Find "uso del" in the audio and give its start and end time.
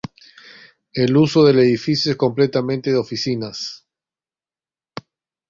1.15-1.59